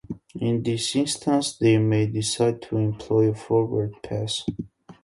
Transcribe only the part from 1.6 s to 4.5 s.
may decide to employ a forward pass.